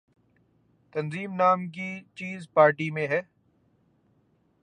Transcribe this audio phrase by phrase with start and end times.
[0.93, 3.21] تنظیم نام کی چیز پارٹی میں ہے۔